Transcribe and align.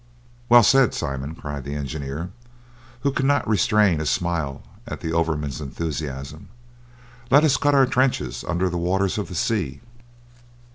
"Well 0.49 0.63
said, 0.63 0.95
Simon," 0.95 1.35
cried 1.35 1.63
the 1.63 1.75
engineer, 1.75 2.31
who 3.01 3.11
could 3.11 3.27
not 3.27 3.47
restrain 3.47 4.01
a 4.01 4.07
smile 4.07 4.63
at 4.87 5.01
the 5.01 5.13
overman's 5.13 5.61
enthusiasm; 5.61 6.49
"let 7.29 7.43
us 7.43 7.55
cut 7.55 7.75
our 7.75 7.85
trenches 7.85 8.43
under 8.47 8.67
the 8.67 8.79
waters 8.79 9.19
of 9.19 9.27
the 9.27 9.35
sea! 9.35 9.79